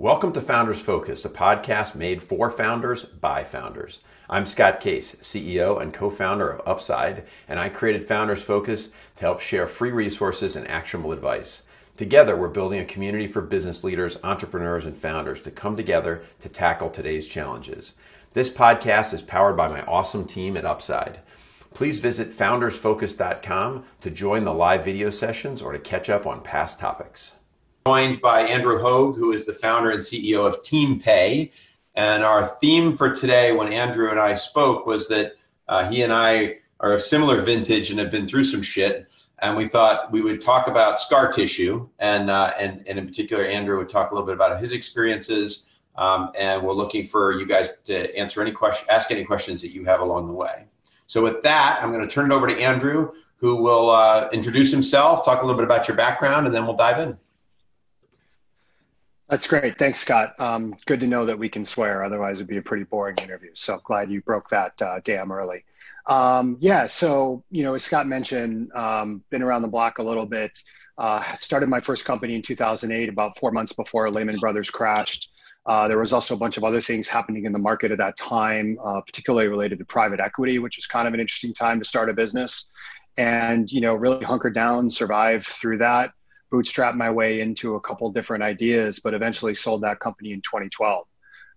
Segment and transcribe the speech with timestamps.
[0.00, 3.98] Welcome to Founders Focus, a podcast made for founders by founders.
[4.30, 9.22] I'm Scott Case, CEO and co founder of Upside, and I created Founders Focus to
[9.22, 11.62] help share free resources and actionable advice.
[11.96, 16.48] Together, we're building a community for business leaders, entrepreneurs, and founders to come together to
[16.48, 17.94] tackle today's challenges.
[18.34, 21.18] This podcast is powered by my awesome team at Upside.
[21.74, 26.78] Please visit foundersfocus.com to join the live video sessions or to catch up on past
[26.78, 27.32] topics
[27.88, 31.50] joined by Andrew Hogue, who is the founder and CEO of TeamPay.
[31.94, 35.36] And our theme for today, when Andrew and I spoke, was that
[35.68, 39.08] uh, he and I are a similar vintage and have been through some shit.
[39.38, 43.44] And we thought we would talk about scar tissue, and uh, and and in particular,
[43.44, 45.68] Andrew would talk a little bit about his experiences.
[45.96, 49.70] Um, and we're looking for you guys to answer any question, ask any questions that
[49.72, 50.66] you have along the way.
[51.06, 54.70] So with that, I'm going to turn it over to Andrew, who will uh, introduce
[54.70, 57.16] himself, talk a little bit about your background, and then we'll dive in.
[59.28, 59.78] That's great.
[59.78, 60.34] Thanks, Scott.
[60.38, 62.02] Um, good to know that we can swear.
[62.02, 63.50] Otherwise, it'd be a pretty boring interview.
[63.54, 65.64] So glad you broke that uh, damn early.
[66.06, 66.86] Um, yeah.
[66.86, 70.58] So you know, as Scott mentioned, um, been around the block a little bit.
[70.96, 75.30] Uh, started my first company in 2008, about four months before Lehman Brothers crashed.
[75.66, 78.16] Uh, there was also a bunch of other things happening in the market at that
[78.16, 81.84] time, uh, particularly related to private equity, which was kind of an interesting time to
[81.84, 82.70] start a business.
[83.18, 86.12] And you know, really hunkered down, survived through that
[86.52, 91.06] bootstrapped my way into a couple different ideas, but eventually sold that company in 2012.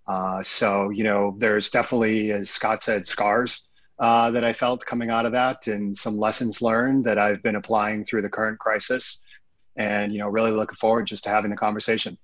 [0.08, 3.70] Uh, so, you know, there's definitely, as Scott said, scars
[4.00, 7.56] uh, that I felt coming out of that and some lessons learned that I've been
[7.56, 9.22] applying through the current crisis.
[9.78, 12.18] And, you know, really looking forward just to having the conversation.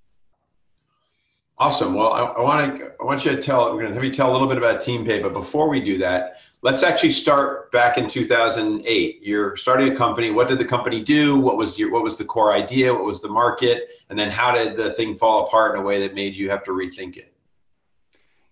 [1.60, 1.94] Awesome.
[1.94, 4.12] Well, I, I want to I want you to tell we're going to have you
[4.12, 7.98] tell a little bit about TeamPay, but before we do that, let's actually start back
[7.98, 10.30] in 2008 you're starting a company.
[10.30, 11.38] What did the company do?
[11.38, 12.92] What was your what was the core idea?
[12.92, 13.88] What was the market?
[14.10, 16.64] And then how did the thing fall apart in a way that made you have
[16.64, 17.32] to rethink it?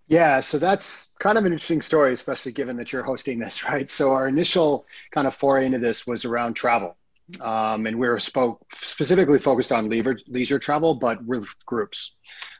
[0.08, 3.90] Yeah so that's kind of an interesting story especially given that you're hosting this right?
[3.90, 6.96] So our initial kind of foray into this was around travel
[7.40, 12.16] um, and we were spoke specifically focused on leisure, leisure travel but with groups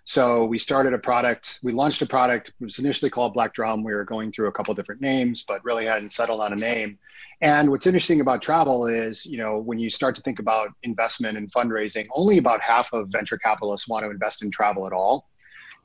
[0.09, 3.83] so we started a product, we launched a product, it was initially called Black Drum.
[3.83, 6.97] We were going through a couple different names, but really hadn't settled on a name.
[7.41, 11.37] And what's interesting about travel is, you know, when you start to think about investment
[11.37, 15.29] and fundraising, only about half of venture capitalists want to invest in travel at all.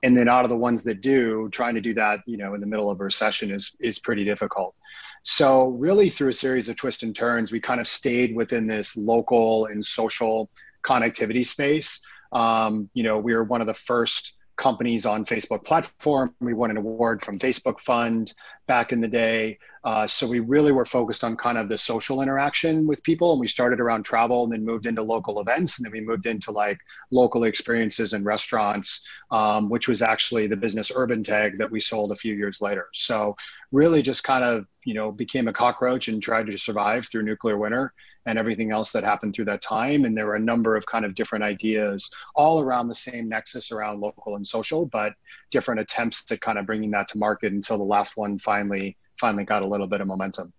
[0.03, 2.61] And then out of the ones that do, trying to do that, you know, in
[2.61, 4.75] the middle of a recession is is pretty difficult.
[5.23, 8.97] So really through a series of twists and turns, we kind of stayed within this
[8.97, 10.49] local and social
[10.83, 12.01] connectivity space
[12.31, 16.35] um, you know, we were one of the first companies on Facebook platform.
[16.39, 18.33] We won an award from Facebook Fund
[18.67, 19.57] back in the day.
[19.83, 23.39] Uh, so we really were focused on kind of the social interaction with people, and
[23.39, 26.51] we started around travel, and then moved into local events, and then we moved into
[26.51, 26.77] like
[27.09, 32.11] local experiences and restaurants, um, which was actually the business Urban Tag that we sold
[32.11, 32.87] a few years later.
[32.93, 33.35] So
[33.71, 37.57] really, just kind of you know became a cockroach and tried to survive through nuclear
[37.57, 37.93] winter
[38.27, 40.05] and everything else that happened through that time.
[40.05, 43.71] And there were a number of kind of different ideas all around the same nexus
[43.71, 45.13] around local and social, but
[45.49, 49.45] different attempts at kind of bringing that to market until the last one finally finally
[49.45, 50.51] got a little bit of momentum.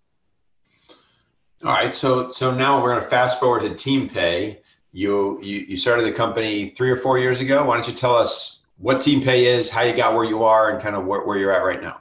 [1.64, 4.58] All right, so so now we're going to fast forward to TeamPay.
[4.92, 7.64] You, you you started the company three or four years ago.
[7.64, 10.82] Why don't you tell us what TeamPay is, how you got where you are, and
[10.82, 12.00] kind of where, where you're at right now?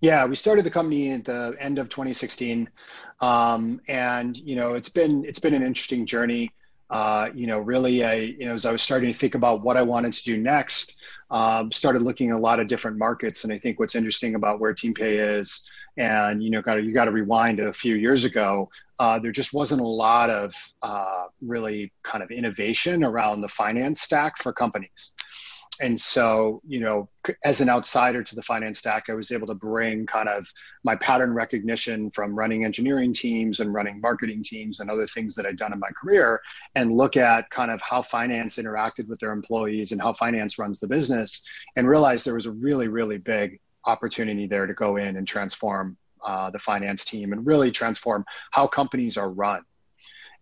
[0.00, 2.68] Yeah, we started the company at the end of 2016,
[3.20, 6.50] um, and you know it's been it's been an interesting journey.
[6.90, 9.76] Uh, you know, really, I you know as I was starting to think about what
[9.76, 10.98] I wanted to do next,
[11.30, 13.42] um, started looking at a lot of different markets.
[13.42, 15.64] And I think what's interesting about where TeamPay is,
[15.96, 18.68] and you know, got you got to rewind a few years ago.
[18.98, 24.00] Uh, there just wasn't a lot of uh, really kind of innovation around the finance
[24.00, 25.12] stack for companies
[25.80, 27.08] and so you know
[27.44, 30.46] as an outsider to the finance stack i was able to bring kind of
[30.84, 35.46] my pattern recognition from running engineering teams and running marketing teams and other things that
[35.46, 36.40] i'd done in my career
[36.76, 40.78] and look at kind of how finance interacted with their employees and how finance runs
[40.78, 41.42] the business
[41.76, 45.96] and realize there was a really really big opportunity there to go in and transform
[46.24, 49.62] uh, the finance team and really transform how companies are run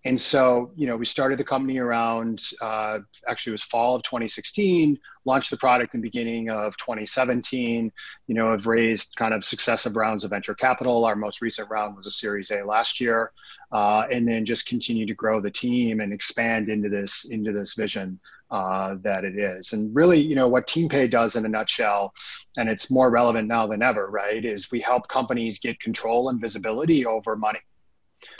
[0.04, 4.02] and so, you know, we started the company around, uh, actually, it was fall of
[4.02, 7.92] 2016, launched the product in the beginning of 2017,
[8.26, 11.04] you know, have raised kind of successive rounds of venture capital.
[11.04, 13.30] Our most recent round was a Series A last year,
[13.70, 17.74] uh, and then just continue to grow the team and expand into this, into this
[17.74, 18.18] vision
[18.50, 19.72] uh, that it is.
[19.72, 22.12] And really, you know, what TeamPay does in a nutshell,
[22.56, 26.40] and it's more relevant now than ever, right, is we help companies get control and
[26.40, 27.60] visibility over money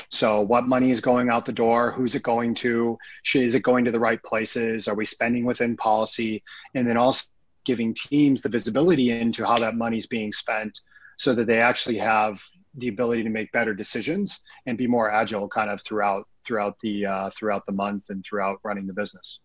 [0.09, 1.93] So, what money is going out the door?
[1.93, 2.99] Who's it going to?
[3.35, 4.89] Is it going to the right places?
[4.89, 6.43] Are we spending within policy?
[6.75, 7.27] And then also
[7.65, 10.81] giving teams the visibility into how that money is being spent
[11.17, 12.43] so that they actually have
[12.77, 17.07] the ability to make better decisions and be more agile kind of throughout throughout the
[17.07, 19.41] uh, throughout the month and throughout running the business.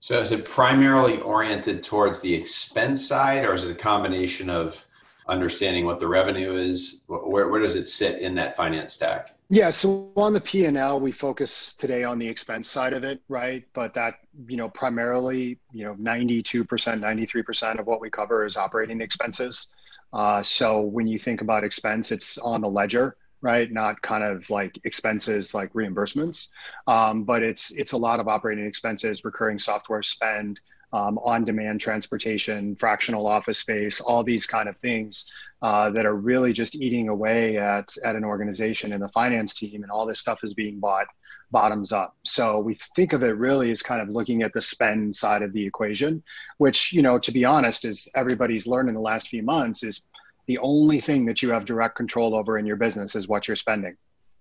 [0.00, 4.84] So is it primarily oriented towards the expense side, or is it a combination of
[5.28, 7.02] understanding what the revenue is?
[7.06, 9.34] Where, where does it sit in that finance stack?
[9.52, 13.02] Yeah, so on the P and L, we focus today on the expense side of
[13.02, 13.64] it, right?
[13.72, 18.00] But that you know primarily, you know, ninety two percent, ninety three percent of what
[18.00, 19.66] we cover is operating expenses.
[20.12, 23.70] Uh, so when you think about expense, it's on the ledger, right?
[23.72, 26.48] Not kind of like expenses like reimbursements,
[26.86, 30.60] um, but it's it's a lot of operating expenses, recurring software spend,
[30.92, 35.26] um, on-demand transportation, fractional office space, all these kind of things
[35.62, 39.82] uh, that are really just eating away at at an organization and the finance team,
[39.82, 41.06] and all this stuff is being bought
[41.52, 42.16] bottoms up.
[42.24, 45.52] So we think of it really as kind of looking at the spend side of
[45.52, 46.22] the equation,
[46.58, 50.02] which, you know, to be honest, as everybody's learned in the last few months, is
[50.46, 53.56] the only thing that you have direct control over in your business is what you're
[53.56, 53.96] spending.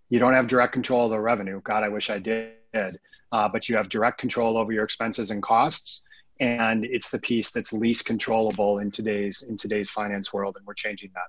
[0.10, 1.62] You don't have direct control of the revenue.
[1.64, 3.00] God, I wish I did.
[3.32, 6.04] Uh, but you have direct control over your expenses and costs.
[6.40, 10.74] And it's the piece that's least controllable in today's in today's finance world, and we're
[10.74, 11.28] changing that.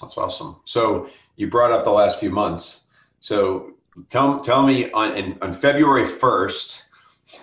[0.00, 0.56] That's awesome.
[0.64, 2.80] So you brought up the last few months.
[3.20, 3.74] So
[4.08, 6.84] tell tell me on in, on February first,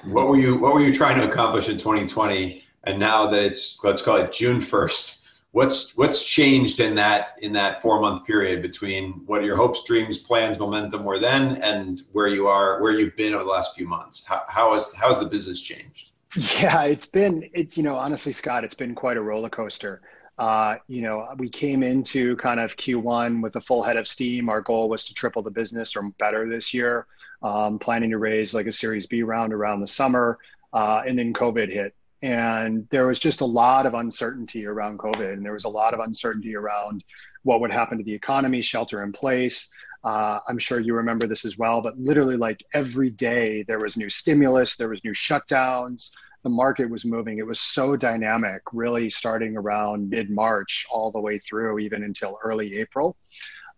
[0.06, 2.64] what were you what were you trying to accomplish in 2020?
[2.84, 5.22] And now that it's let's call it June first,
[5.52, 10.18] what's what's changed in that in that four month period between what your hopes, dreams,
[10.18, 13.88] plans, momentum were then, and where you are, where you've been over the last few
[13.88, 14.24] months?
[14.25, 16.12] How how has how has the business changed?
[16.38, 20.01] Yeah, it's been it's you know honestly, Scott, it's been quite a roller coaster.
[20.38, 24.48] Uh, you know, we came into kind of Q1 with a full head of steam.
[24.50, 27.07] Our goal was to triple the business or better this year.
[27.42, 30.38] Um, planning to raise like a Series B round around the summer,
[30.74, 35.33] uh, and then COVID hit, and there was just a lot of uncertainty around COVID,
[35.33, 37.04] and there was a lot of uncertainty around
[37.44, 39.69] what would happen to the economy, shelter in place.
[40.04, 43.98] Uh, I'm sure you remember this as well, but literally, like every day, there was
[43.98, 46.12] new stimulus, there was new shutdowns
[46.44, 47.39] the market was moving.
[47.39, 52.38] It was so dynamic, really starting around mid March all the way through, even until
[52.44, 53.18] early April.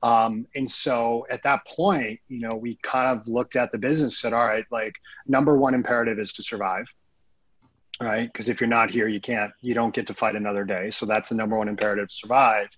[0.01, 4.19] Um, and so at that point, you know, we kind of looked at the business
[4.19, 4.94] said, all right, like
[5.27, 6.85] number one imperative is to survive.
[8.01, 8.31] Right.
[8.31, 10.89] Because if you're not here, you can't, you don't get to fight another day.
[10.89, 12.69] So that's the number one imperative to survive.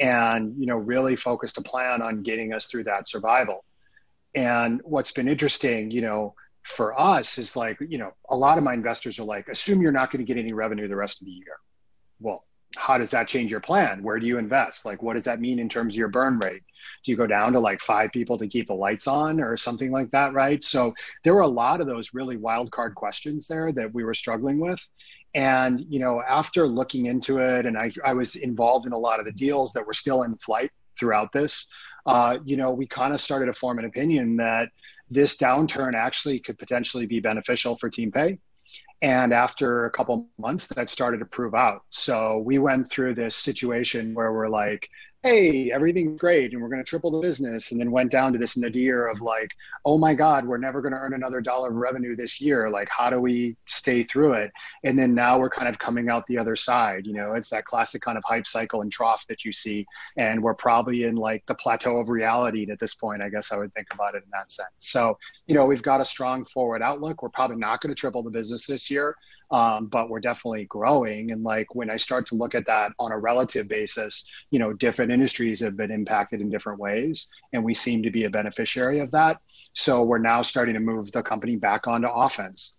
[0.00, 3.64] And, you know, really focused a plan on getting us through that survival.
[4.34, 6.34] And what's been interesting, you know,
[6.64, 9.92] for us is like, you know, a lot of my investors are like, assume you're
[9.92, 11.56] not going to get any revenue the rest of the year.
[12.20, 12.44] Well,
[12.76, 14.02] how does that change your plan?
[14.02, 14.84] Where do you invest?
[14.84, 16.62] Like, what does that mean in terms of your burn rate?
[17.04, 19.92] Do you go down to like five people to keep the lights on or something
[19.92, 20.32] like that?
[20.32, 20.62] Right.
[20.64, 24.14] So there were a lot of those really wild card questions there that we were
[24.14, 24.80] struggling with.
[25.34, 29.18] And, you know, after looking into it, and I, I was involved in a lot
[29.20, 31.66] of the deals that were still in flight throughout this,
[32.06, 34.68] uh, you know, we kind of started to form an opinion that
[35.14, 38.38] this downturn actually could potentially be beneficial for TeamPay.
[39.02, 41.82] And after a couple months, that started to prove out.
[41.90, 44.88] So we went through this situation where we're like,
[45.24, 47.72] hey, everything's great and we're going to triple the business.
[47.72, 49.54] And then went down to this nadir of like,
[49.86, 52.68] oh my God, we're never going to earn another dollar of revenue this year.
[52.68, 54.52] Like, how do we stay through it?
[54.84, 57.06] And then now we're kind of coming out the other side.
[57.06, 59.86] You know, it's that classic kind of hype cycle and trough that you see.
[60.18, 63.56] And we're probably in like the plateau of reality at this point, I guess I
[63.56, 64.68] would think about it in that sense.
[64.76, 65.16] So,
[65.46, 67.22] you know, we've got a strong forward outlook.
[67.22, 69.16] We're probably not going to triple the business this year
[69.54, 71.30] um, but we're definitely growing.
[71.30, 74.72] And like when I start to look at that on a relative basis, you know,
[74.72, 78.98] different industries have been impacted in different ways, and we seem to be a beneficiary
[78.98, 79.38] of that.
[79.72, 82.78] So we're now starting to move the company back onto offense.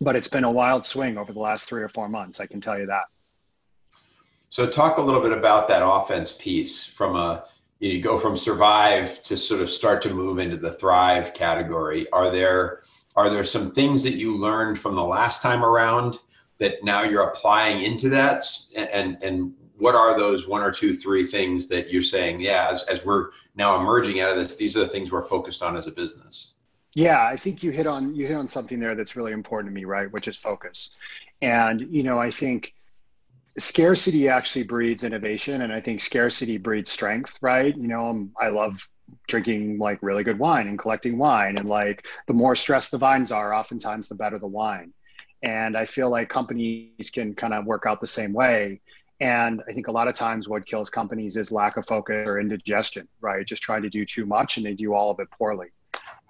[0.00, 2.60] But it's been a wild swing over the last three or four months, I can
[2.60, 3.04] tell you that.
[4.50, 7.44] So talk a little bit about that offense piece from a
[7.78, 12.10] you go from survive to sort of start to move into the thrive category.
[12.10, 12.81] Are there
[13.16, 16.18] are there some things that you learned from the last time around
[16.58, 18.44] that now you're applying into that?
[18.74, 22.84] And and what are those one or two three things that you're saying yeah as,
[22.84, 25.88] as we're now emerging out of this these are the things we're focused on as
[25.88, 26.52] a business
[26.94, 29.74] yeah i think you hit on you hit on something there that's really important to
[29.74, 30.90] me right which is focus.
[31.40, 32.74] And you know i think
[33.58, 37.76] scarcity actually breeds innovation and i think scarcity breeds strength right?
[37.76, 38.88] You know um, i love
[39.28, 43.32] drinking like really good wine and collecting wine and like the more stressed the vines
[43.32, 44.92] are oftentimes the better the wine
[45.42, 48.80] and i feel like companies can kind of work out the same way
[49.20, 52.40] And I think a lot of times what kills companies is lack of focus or
[52.40, 53.46] indigestion, right?
[53.46, 55.68] Just trying to do too much and they do all of it poorly.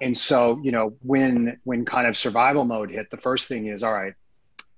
[0.00, 3.82] And so, you know, when when kind of survival mode hit, the first thing is,
[3.82, 4.14] all right,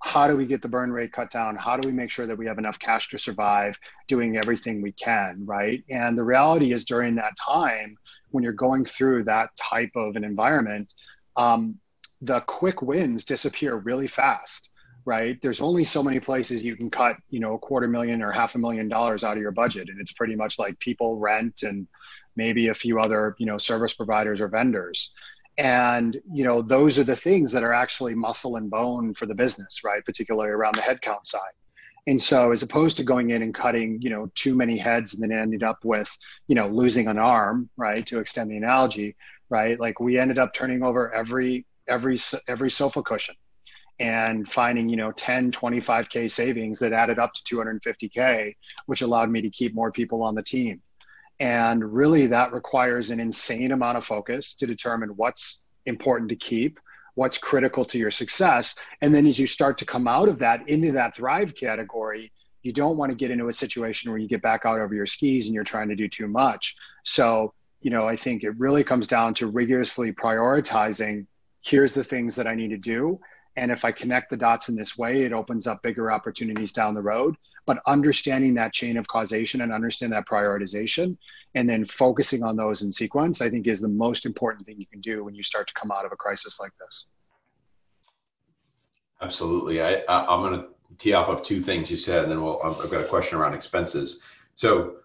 [0.05, 1.57] how do we get the burn rate cut down?
[1.57, 3.75] How do we make sure that we have enough cash to survive
[4.07, 5.83] doing everything we can, right?
[5.89, 7.97] And the reality is during that time,
[8.31, 10.93] when you're going through that type of an environment,
[11.37, 11.81] um,
[12.21, 14.69] the quick wins disappear really fast
[15.07, 18.31] right there's only so many places you can cut you know a quarter million or
[18.31, 21.63] half a million dollars out of your budget and it's pretty much like people rent
[21.63, 21.87] and
[22.37, 25.13] maybe a few other you know service providers or vendors
[25.57, 29.35] and you know those are the things that are actually muscle and bone for the
[29.35, 30.05] business right?
[30.05, 31.41] Particularly around the headcount side.
[32.07, 35.23] And so as opposed to going in and cutting you know too many heads and
[35.23, 36.11] then ended up with
[36.49, 39.17] you know losing an arm right to extend the analogy
[39.51, 39.79] right?
[39.79, 42.19] Like we ended up turning over every every
[42.49, 43.37] every sofa cushion
[44.01, 48.57] and finding you know 10 25k savings that added up to 250k
[48.87, 50.83] which allowed me to keep more people on the team
[51.45, 56.81] and really that requires an insane amount of focus to determine what's important to keep
[57.17, 58.75] what's critical to your success.
[59.01, 62.33] And then as you start to come out of that into that thrive category
[62.65, 65.05] you don't want to get into a situation where you get back out over your
[65.05, 66.75] skis and you're trying to do too much.
[67.05, 71.27] So you know i think it really comes down to rigorously prioritizing
[71.61, 73.21] here's the things that i need to do.
[73.57, 76.95] And if I connect the dots in this way, it opens up bigger opportunities down
[76.95, 77.37] the road.
[77.67, 81.17] But understanding that chain of causation and understand that prioritization
[81.55, 84.87] and then focusing on those in sequence, I think is the most important thing you
[84.87, 87.07] can do when you start to come out of a crisis like this.
[89.23, 89.81] Absolutely.
[89.81, 90.67] I, I, am going to
[90.99, 93.55] tee off of two things you said, and then we'll, I've got a question around
[93.55, 94.21] expenses.
[94.55, 94.97] So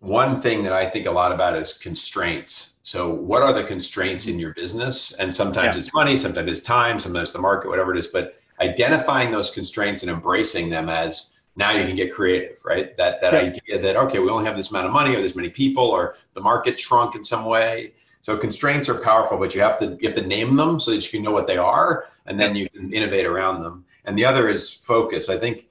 [0.00, 2.74] one thing that I think a lot about is constraints.
[2.82, 5.12] So, what are the constraints in your business?
[5.14, 5.80] And sometimes yeah.
[5.80, 8.06] it's money, sometimes it's time, sometimes the market, whatever it is.
[8.06, 12.96] But identifying those constraints and embracing them as now you can get creative, right?
[12.96, 15.48] That that idea that okay, we only have this amount of money, or this many
[15.48, 17.94] people, or the market shrunk in some way.
[18.20, 21.02] So constraints are powerful, but you have to you have to name them so that
[21.04, 23.84] you can know what they are, and then you can innovate around them.
[24.04, 25.28] And the other is focus.
[25.28, 25.68] I think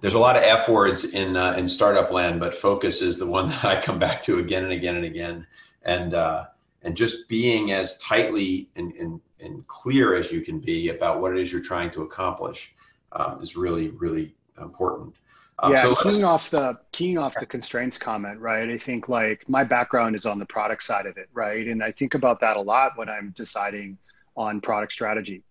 [0.00, 3.26] there's a lot of F words in uh, in startup land, but focus is the
[3.26, 5.46] one that I come back to again and again and again.
[5.82, 6.46] And uh,
[6.82, 11.32] and just being as tightly and, and, and clear as you can be about what
[11.32, 12.72] it is you're trying to accomplish
[13.12, 15.14] um, is really really important.
[15.60, 18.68] Um, yeah, so keying off the keying off the constraints comment, right?
[18.68, 21.66] I think like my background is on the product side of it, right?
[21.66, 23.98] And I think about that a lot when I'm deciding
[24.36, 25.42] on product strategy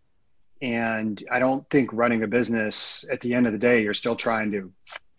[0.62, 4.16] and I don't think running a business at the end of the day, you're still
[4.16, 4.72] trying to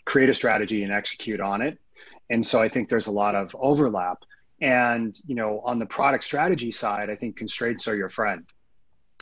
[0.04, 1.78] create a strategy and execute on it.
[2.30, 4.18] And so I think there's a lot of overlap.
[4.61, 8.45] And, you know, on the product strategy side, I think constraints are your friend,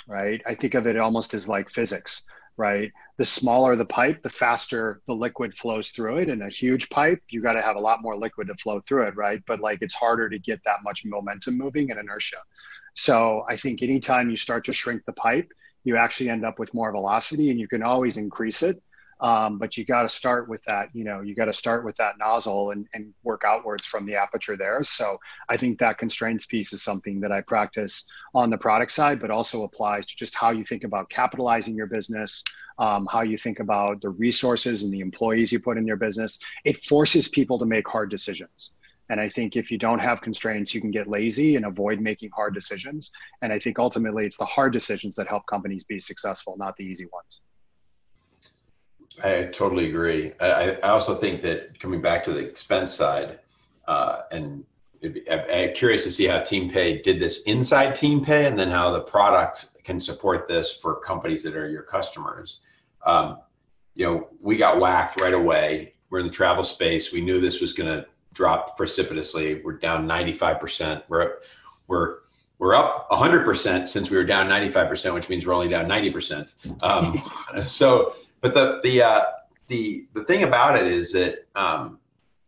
[0.08, 0.40] right?
[0.48, 2.22] I think of it almost as like physics,
[2.56, 2.90] right?
[3.18, 6.28] The smaller the pipe, the faster the liquid flows through it.
[6.28, 9.04] In a huge pipe, you got to have a lot more liquid to flow through
[9.08, 9.42] it, right?
[9.46, 12.38] But like it's harder to get that much momentum moving and inertia.
[12.94, 15.50] So I think anytime you start to shrink the pipe,
[15.84, 18.82] you actually end up with more velocity and you can always increase it.
[19.20, 21.96] Um, but you got to start with that, you know, you got to start with
[21.96, 24.84] that nozzle and, and work outwards from the aperture there.
[24.84, 25.18] So
[25.48, 28.04] I think that constraints piece is something that I practice
[28.34, 31.86] on the product side, but also applies to just how you think about capitalizing your
[31.86, 32.44] business,
[32.78, 36.38] um, how you think about the resources and the employees you put in your business.
[36.64, 38.72] It forces people to make hard decisions.
[39.08, 42.30] And I think if you don't have constraints, you can get lazy and avoid making
[42.34, 43.12] hard decisions.
[43.40, 46.84] And I think ultimately it's the hard decisions that help companies be successful, not the
[46.84, 47.40] easy ones.
[49.22, 50.32] I totally agree.
[50.40, 53.38] I, I also think that coming back to the expense side,
[53.86, 54.64] uh, and
[55.30, 59.66] I'm curious to see how TeamPay did this inside TeamPay and then how the product
[59.84, 62.60] can support this for companies that are your customers.
[63.06, 63.38] Um,
[63.94, 65.94] you know, we got whacked right away.
[66.10, 67.12] We're in the travel space.
[67.12, 69.62] We knew this was going to drop precipitously.
[69.64, 71.02] We're down 95%.
[71.08, 71.38] We're
[71.88, 72.18] we're
[72.58, 76.52] we're up 100% since we were down 95%, which means we're only down 90%.
[76.82, 77.20] Um,
[77.66, 79.24] so, but the the uh,
[79.68, 81.98] the the thing about it is that um,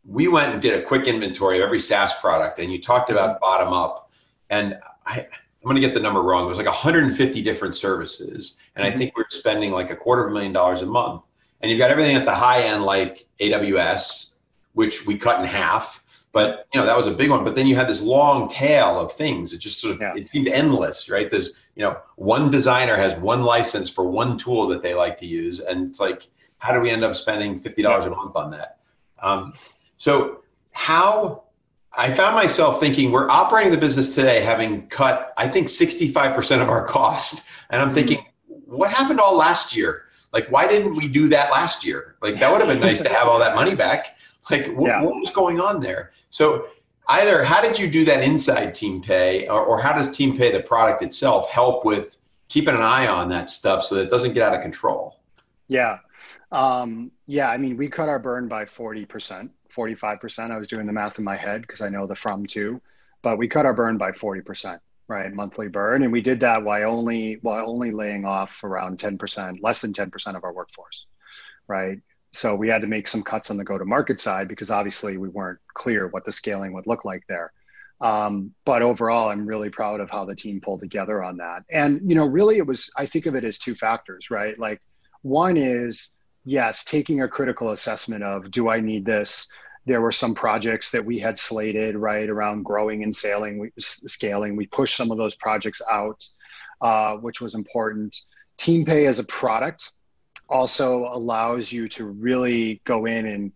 [0.05, 3.41] we went and did a quick inventory of every SaaS product, and you talked about
[3.41, 4.11] bottom up,
[4.50, 5.27] and I.
[5.62, 6.47] I'm going to get the number wrong.
[6.47, 8.99] It was like 150 different services, and I mm-hmm.
[8.99, 11.23] think we we're spending like a quarter of a million dollars a month.
[11.61, 14.35] And you've got everything at the high end, like AWS,
[14.75, 16.05] which we cut in half.
[16.31, 17.43] But you know that was a big one.
[17.43, 19.53] But then you had this long tail of things.
[19.53, 20.15] It just sort of yeah.
[20.15, 21.29] it seemed endless, right?
[21.29, 25.27] There's you know one designer has one license for one tool that they like to
[25.27, 28.12] use, and it's like how do we end up spending fifty dollars yeah.
[28.12, 28.79] a month on that?
[29.21, 29.55] Um,
[29.97, 31.45] so how
[31.97, 36.68] I found myself thinking we're operating the business today having cut I think 65% of
[36.68, 37.95] our cost, and I'm mm-hmm.
[37.95, 38.25] thinking
[38.68, 40.04] what happened all last year?
[40.33, 42.16] Like, why didn't we do that last year?
[42.21, 44.16] Like, that would have been nice to have all that money back.
[44.50, 45.02] Like, wh- yeah.
[45.02, 46.12] what was going on there?
[46.30, 46.68] So,
[47.09, 51.02] either how did you do that inside TeamPay, or, or how does TeamPay, the product
[51.02, 52.16] itself, help with
[52.49, 55.16] keeping an eye on that stuff so that it doesn't get out of control?
[55.66, 55.99] Yeah.
[56.50, 60.50] Um, yeah, I mean, we cut our burn by 40%, 45%.
[60.50, 62.80] I was doing the math in my head because I know the from too,
[63.23, 65.32] but we cut our burn by 40%, right?
[65.32, 66.02] Monthly burn.
[66.02, 70.37] And we did that while only, while only laying off around 10%, less than 10%
[70.37, 71.06] of our workforce,
[71.68, 71.99] right?
[72.32, 75.16] So we had to make some cuts on the go to market side because obviously
[75.16, 77.52] we weren't clear what the scaling would look like there.
[78.00, 81.64] Um, but overall, I'm really proud of how the team pulled together on that.
[81.70, 84.58] And, you know, really it was, I think of it as two factors, right?
[84.58, 84.80] Like
[85.23, 86.12] one is,
[86.44, 89.49] yes, taking a critical assessment of do I need this?
[89.88, 94.54] There were some projects that we had slated right around growing and sailing, we, scaling.
[94.54, 96.26] We pushed some of those projects out,
[96.83, 98.14] uh, which was important.
[98.59, 99.92] TeamPay as a product
[100.50, 103.52] also allows you to really go in and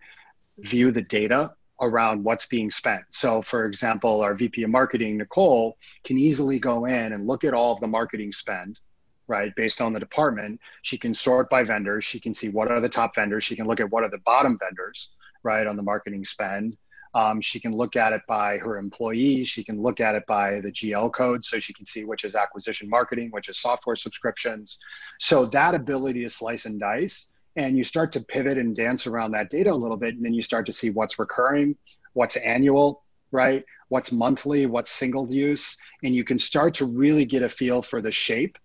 [0.58, 3.02] view the data around what's being spent.
[3.10, 7.52] So, for example, our VP of marketing, Nicole, can easily go in and look at
[7.52, 8.80] all of the marketing spend
[9.28, 12.80] right based on the department she can sort by vendors she can see what are
[12.80, 15.10] the top vendors she can look at what are the bottom vendors
[15.42, 16.76] right on the marketing spend.
[17.14, 19.46] Um, she can look at it by her employees.
[19.48, 22.34] She can look at it by the gl code so she can see which is
[22.34, 24.78] acquisition marketing which is software subscriptions.
[25.20, 29.32] So that ability to slice and dice and you start to pivot and dance around
[29.32, 31.76] that data a little bit and then you start to see what's recurring
[32.14, 33.64] what's annual right?
[33.88, 38.00] What's monthly what's single use and you can start to really get a feel for
[38.00, 38.58] the shape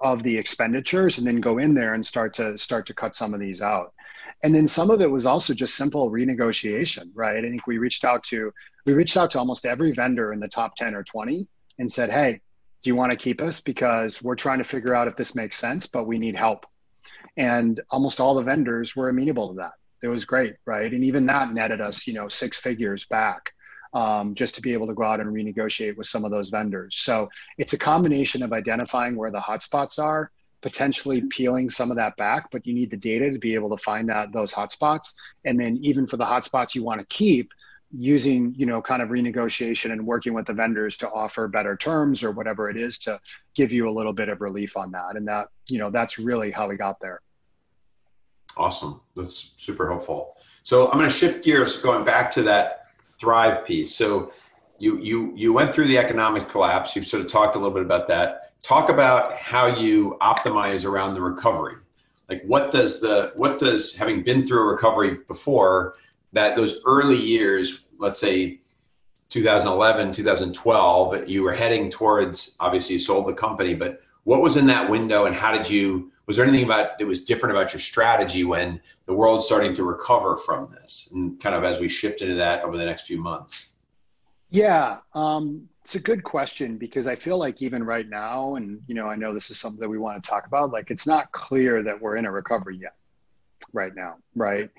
[0.00, 3.32] of the expenditures and then go in there and start to start to cut some
[3.32, 3.94] of these out
[4.42, 7.44] and then some of it was also just simple renegotiation right?
[7.44, 8.52] I think we reached out to
[8.86, 11.46] we reached out to almost every vendor in the top 10 or 20
[11.78, 12.40] and said hey
[12.82, 13.60] do you want to keep us?
[13.60, 16.66] Because we're trying to figure out if this makes sense but we need help.
[17.36, 19.72] And almost all the vendors were amenable to that.
[20.02, 20.92] It was great right?
[20.92, 23.52] And even that netted us you know six figures back
[23.94, 26.96] um, just to be able to go out and renegotiate with some of those vendors.
[26.98, 30.30] So it's a combination of identifying where the hotspots are,
[30.64, 33.82] potentially peeling some of that back, but you need the data to be able to
[33.82, 35.14] find that those hotspots.
[35.44, 37.52] And then even for the hotspots you want to keep,
[37.96, 42.24] using you know kind of renegotiation and working with the vendors to offer better terms
[42.24, 43.20] or whatever it is to
[43.54, 46.50] give you a little bit of relief on that and that you know that's really
[46.50, 47.20] how we got there
[48.56, 52.84] awesome that's super helpful so i'm going to shift gears going back to that
[53.18, 53.94] thrive piece.
[53.94, 54.32] So
[54.78, 56.94] you you you went through the economic collapse.
[56.94, 58.43] You've sort of talked a little bit about that.
[58.64, 61.74] Talk about how you optimize around the recovery.
[62.30, 65.96] Like what does the what does having been through a recovery before
[66.32, 68.60] that those early years, let's say
[69.28, 74.66] 2011, 2012, you were heading towards obviously you sold the company, but what was in
[74.68, 77.80] that window and how did you was there anything about that was different about your
[77.80, 82.22] strategy when the world's starting to recover from this and kind of as we shift
[82.22, 83.73] into that over the next few months
[84.50, 88.94] yeah um, it's a good question because i feel like even right now and you
[88.94, 91.30] know i know this is something that we want to talk about like it's not
[91.32, 92.94] clear that we're in a recovery yet
[93.72, 94.70] right now right?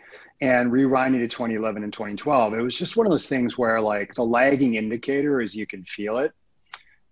[0.42, 4.14] And rewinding to 2011 and 2012 it was just one of those things where like
[4.16, 6.34] the lagging indicator is you can feel it.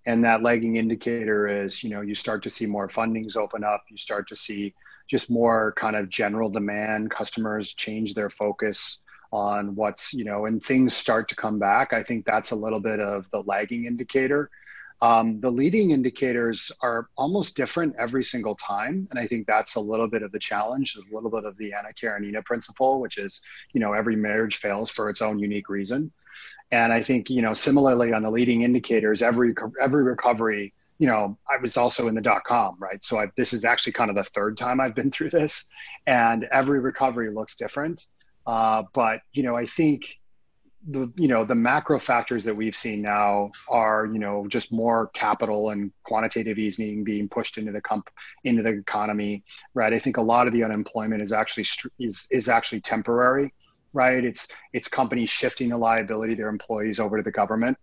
[0.05, 3.83] And that lagging indicator is you know you start to see more fundings open up
[3.89, 4.73] you start to see
[5.07, 8.99] just more kind of general demand customers change their focus
[9.33, 12.79] on what's you know and things start to come back i think that's a little
[12.79, 14.49] bit of the lagging indicator
[15.01, 19.79] um, the leading indicators are almost different every single time and i think that's a
[19.79, 23.41] little bit of the challenge a little bit of the anna karenina principle which is
[23.73, 26.11] you know every marriage fails for its own unique reason
[26.71, 31.37] and I think, you know, similarly on the leading indicators, every every recovery, you know,
[31.49, 33.03] I was also in the dot com, right?
[33.03, 35.65] So I, this is actually kind of the third time I've been through this,
[36.07, 38.07] and every recovery looks different.
[38.45, 40.19] Uh, but you know, I think
[40.85, 45.07] the you know the macro factors that we've seen now are you know just more
[45.13, 48.09] capital and quantitative easing being pushed into the comp
[48.43, 51.65] into the economy right i think a lot of the unemployment is actually
[51.99, 53.53] is is actually temporary
[53.93, 54.23] right?
[54.23, 57.77] It's it's companies shifting the liability their employees over to the government.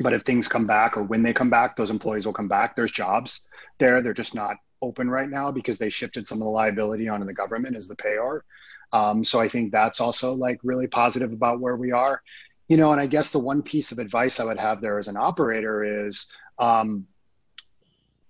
[0.00, 2.74] But if things come back or when they come back, those employees will come back.
[2.74, 3.44] There's jobs
[3.78, 4.02] there.
[4.02, 7.34] They're just not open right now because they shifted some of the liability onto the
[7.34, 8.44] government as the payer.
[8.92, 12.22] Um, so I think that's also like really positive about where we are.
[12.68, 15.08] You know, and I guess the one piece of advice I would have there as
[15.08, 17.06] an operator is, um,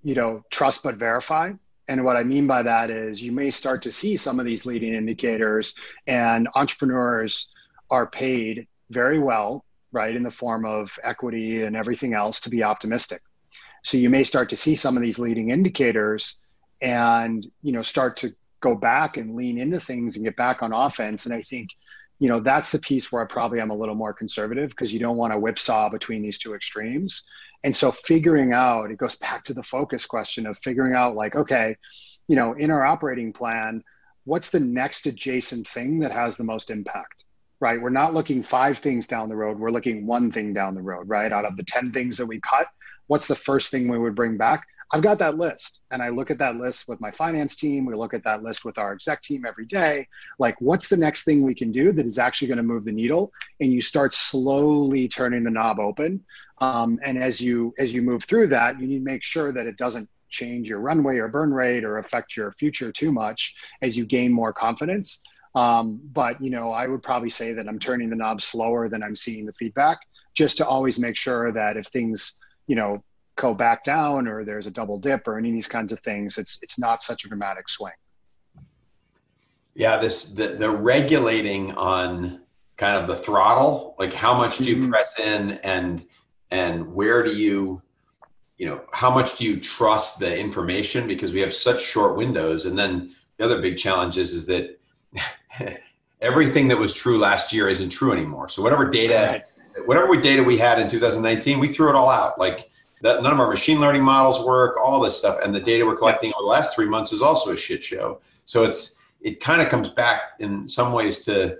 [0.03, 1.53] you know, trust but verify
[1.89, 4.65] and what I mean by that is you may start to see some of these
[4.65, 5.75] leading indicators,
[6.07, 7.49] and entrepreneurs
[7.91, 12.63] are paid very well, right, in the form of equity and everything else to be
[12.63, 13.23] optimistic.
[13.83, 16.37] So you may start to see some of these leading indicators
[16.81, 18.35] and you know start to
[18.65, 21.27] go back and lean into things and get back on offense.
[21.27, 21.69] And I think,
[22.19, 24.99] you know, that's the piece where I probably am a little more conservative because you
[24.99, 27.25] don't want to whipsaw between these two extremes.
[27.63, 31.37] And so figuring out, it goes back to the focus question of figuring out like,
[31.37, 31.77] okay,
[32.27, 33.85] you know, in our operating plan,
[34.25, 37.25] what's the next adjacent thing that has the most impact?
[37.61, 37.81] Right.
[37.81, 39.59] We're not looking five things down the road.
[39.59, 41.33] We're looking one thing down the road, right?
[41.33, 42.67] Out of the 10 things that we cut,
[43.09, 44.65] what's the first thing we would bring back?
[44.93, 47.85] I've got that list and I look at that list with my finance team.
[47.85, 50.07] We look at that list with our exec team every day.
[50.39, 52.93] Like, what's the next thing we can do that is actually going to move the
[52.93, 53.33] needle?
[53.61, 56.25] And you start slowly turning the knob open.
[56.59, 59.67] Um, and as you as you move through that, you need to make sure that
[59.67, 63.97] it doesn't change your runway or burn rate or affect your future too much as
[63.97, 65.21] you gain more confidence.
[65.55, 69.03] Um, but you know, I would probably say that I'm turning the knob slower than
[69.03, 69.99] I'm seeing the feedback,
[70.35, 72.35] just to always make sure that if things,
[72.67, 73.03] you know,
[73.37, 76.39] go back down or there's a double dip or any of these kinds of things,
[76.39, 77.93] it's it's not such a dramatic swing.
[79.75, 82.41] Yeah, this the the regulating on
[82.77, 84.91] kind of the throttle, like how much do you mm-hmm.
[84.91, 86.07] press in and
[86.51, 87.83] and where do you
[88.57, 92.67] you know how much do you trust the information because we have such short windows
[92.67, 94.79] and then the other big challenge is is that
[96.21, 99.43] everything that was true last year isn't true anymore so whatever data
[99.77, 99.87] right.
[99.87, 102.71] whatever data we had in 2019 we threw it all out like
[103.05, 105.97] that, none of our machine learning models work all this stuff and the data we're
[105.97, 109.63] collecting over the last three months is also a shit show so it's it kind
[109.63, 111.59] of comes back in some ways to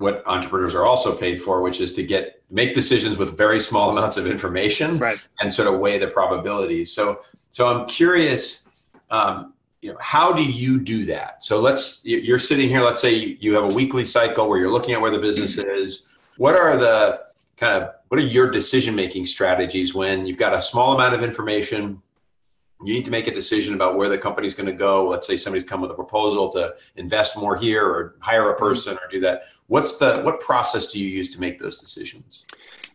[0.00, 3.90] what entrepreneurs are also paid for, which is to get make decisions with very small
[3.96, 5.24] amounts of information right.
[5.40, 6.92] and sort of weigh the probabilities.
[6.92, 7.20] So,
[7.52, 8.66] so I'm curious,
[9.10, 9.52] um,
[9.82, 11.44] you know, how do you do that?
[11.44, 12.80] So let's you're sitting here.
[12.80, 16.08] Let's say you have a weekly cycle where you're looking at where the business is.
[16.36, 17.22] What are the
[17.60, 21.22] kind of what are your decision making strategies when you've got a small amount of
[21.22, 22.02] information
[22.82, 25.06] you need to make a decision about where the company's going to go.
[25.06, 28.96] Let's say somebody's come with a proposal to invest more here or hire a person
[28.96, 29.42] or do that.
[29.66, 32.46] What's the what process do you use to make those decisions?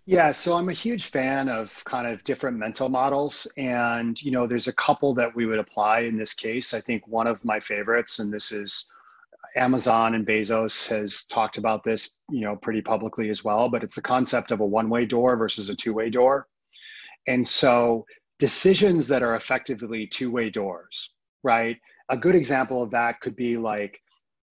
[0.08, 4.47] Yeah, so I'm a huge fan of kind of different mental models and you know
[4.47, 6.73] there's a couple that we would apply in this case.
[6.73, 8.86] I think one of my favorites and this is
[9.55, 13.95] Amazon and Bezos has talked about this, you know, pretty publicly as well, but it's
[13.95, 16.47] the concept of a one-way door versus a two-way door.
[17.27, 18.05] And so
[18.39, 21.13] decisions that are effectively two-way doors
[21.45, 21.77] right?
[22.10, 24.01] A good example of that could be like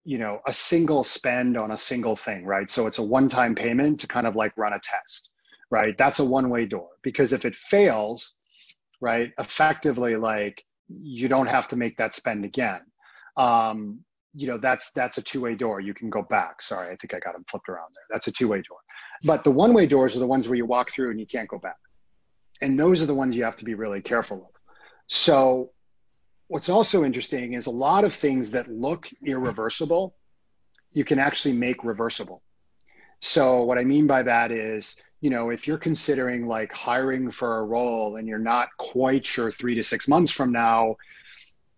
[0.05, 2.71] you know a single spend on a single thing right?
[2.71, 5.29] So it's a one-time payment to kind of like run a test
[5.69, 5.95] right?
[5.97, 8.33] That's a one-way door because if it fails
[9.01, 12.81] right effectively like you don't have to make that spend again.
[13.37, 13.99] Um,
[14.35, 15.79] you know that's that's a two-way door.
[15.79, 16.61] You can go back.
[16.61, 18.03] Sorry i think i got them flipped around there.
[18.11, 18.77] That's a two-way door.
[19.23, 21.57] But the one-way doors are the ones where you walk through and you can't go
[21.57, 21.77] back.
[22.61, 24.61] And those are the ones you have to be really careful of.
[25.07, 25.71] So,
[26.47, 30.15] what's also interesting is a lot of things that look irreversible,
[30.91, 32.41] you can actually make reversible.
[33.21, 37.59] So, what I mean by that is, you know, if you're considering like hiring for
[37.59, 40.95] a role and you're not quite sure three to six months from now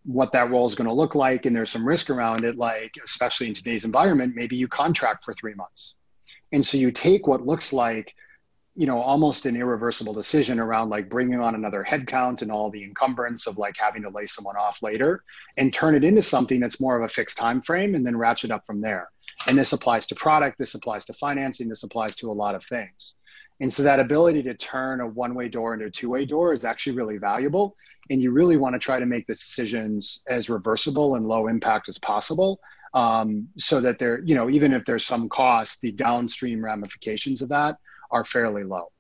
[0.07, 2.93] what that role is going to look like and there's some risk around it, like,
[3.03, 5.95] especially in today's environment, maybe you contract for three months.
[6.53, 8.15] And so you take what looks like
[8.77, 12.83] you know almost an irreversible decision around like bringing on another headcount and all the
[12.83, 15.23] encumbrance of like having to lay someone off later
[15.57, 18.51] and turn it into something that's more of a fixed time frame and then ratchet
[18.51, 19.09] up from there.
[19.47, 22.63] And this applies to product this applies to financing this applies to a lot of
[22.65, 23.15] things.
[23.59, 26.95] And so that ability to turn a one-way door into a two-way door is actually
[26.95, 27.75] really valuable
[28.09, 31.89] and you really want to try to make the decisions as reversible and low impact
[31.89, 32.59] as possible
[32.93, 37.49] um, so that there you know even if there's some cost the downstream ramifications of
[37.49, 37.77] that
[38.11, 38.91] are fairly low.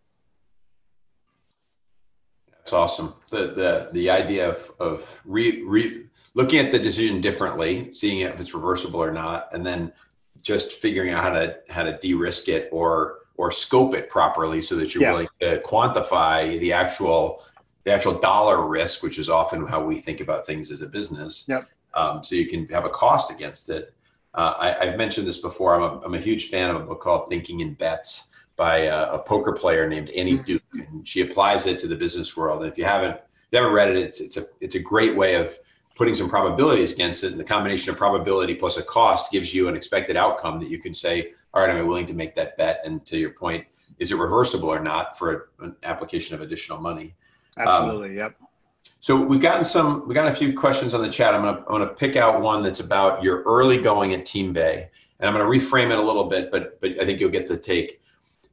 [2.49, 3.13] That's awesome.
[3.31, 8.39] The the the idea of of re, re, looking at the decision differently, seeing if
[8.39, 9.93] it's reversible or not, and then
[10.41, 14.75] just figuring out how to how to de-risk it or or scope it properly so
[14.75, 15.11] that you're yeah.
[15.11, 17.43] willing to quantify the actual
[17.87, 21.45] the actual dollar risk, which is often how we think about things as a business.
[21.47, 21.69] Yep.
[21.93, 23.93] Um, so you can have a cost against it.
[24.33, 25.73] Uh, I, have mentioned this before.
[25.73, 28.25] I'm a, I'm a huge fan of a book called Thinking in Bets
[28.57, 30.43] by a, a poker player named Annie mm-hmm.
[30.43, 32.61] Duke, and she applies it to the business world.
[32.61, 35.15] And if you haven't if you haven't read it, it's it's a it's a great
[35.15, 35.57] way of
[35.95, 37.31] putting some probabilities against it.
[37.31, 40.79] And the combination of probability plus a cost gives you an expected outcome that you
[40.79, 42.81] can say, all right, I'm willing to make that bet?
[42.83, 43.65] And to your point,
[43.97, 47.15] is it reversible or not for an application of additional money?
[47.57, 48.09] Absolutely.
[48.09, 48.35] Um, yep.
[48.99, 51.33] So we've gotten some, we got a few questions on the chat.
[51.33, 54.87] I'm gonna, I'm gonna pick out one that's about your early going at TeamPay,
[55.19, 57.57] and I'm gonna reframe it a little bit, but but I think you'll get the
[57.57, 58.01] take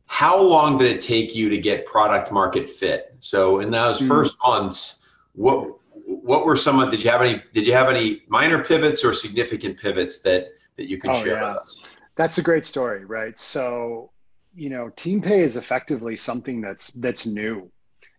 [0.06, 3.16] how long did it take you to get product market fit?
[3.20, 4.08] So in those mm.
[4.08, 5.00] first months,
[5.34, 6.90] what what were some of?
[6.90, 7.42] Did you have any?
[7.52, 11.34] Did you have any minor pivots or significant pivots that that you can oh, share
[11.34, 11.48] yeah.
[11.48, 11.82] with us?
[12.16, 13.36] That's a great story, right?
[13.38, 14.12] So,
[14.54, 17.70] you know, TeamPay is effectively something that's that's new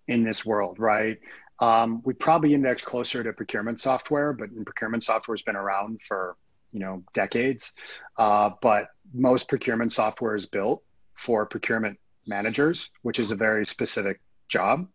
[0.07, 1.19] in this world, right?
[1.59, 6.35] Um, we probably index closer to procurement software, but procurement software has been around for
[6.71, 7.73] you know decades.
[8.17, 14.19] Uh, but most procurement software is built for procurement managers, which is a very specific
[14.49, 14.87] job.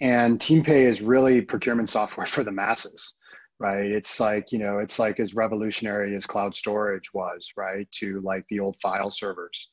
[0.00, 3.14] And TeamPay is really procurement software for the masses,
[3.58, 3.86] right?
[3.86, 7.90] It's like, you know, it's like as revolutionary as cloud storage was, right?
[7.92, 9.70] To like the old file servers.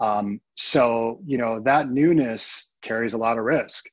[0.00, 3.86] Um, so, you know, that newness carries a lot of risk.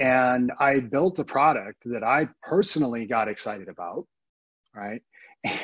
[0.00, 4.06] And I built a product that I personally got excited about,
[4.74, 5.02] right?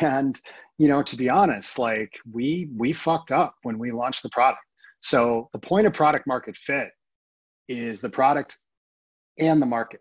[0.01, 0.41] And,
[0.79, 4.63] you know, to be honest, like we we fucked up when we launched the product.
[5.01, 6.91] So the point of product market fit
[7.69, 8.59] is the product
[9.39, 10.01] and the market.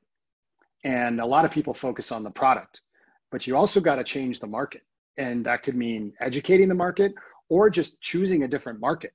[0.83, 2.81] And a lot of people focus on the product,
[3.31, 4.81] but you also got to change the market.
[5.17, 7.13] And that could mean educating the market
[7.49, 9.13] or just choosing a different market.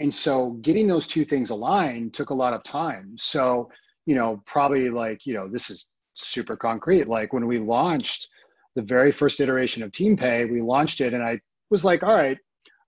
[0.00, 3.14] And so getting those two things aligned took a lot of time.
[3.18, 3.70] So,
[4.06, 7.08] you know, probably like, you know, this is super concrete.
[7.08, 8.28] Like when we launched
[8.74, 12.38] the very first iteration of TeamPay, we launched it and I was like, all right,